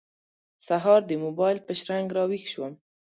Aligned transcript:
سهار 0.67 1.01
د 1.07 1.11
موبایل 1.23 1.57
په 1.65 1.71
شرنګ 1.79 2.07
راوېښ 2.17 2.43
شوم. 2.53 2.73